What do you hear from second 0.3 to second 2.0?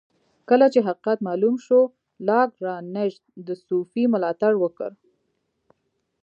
کله چې حقیقت معلوم شو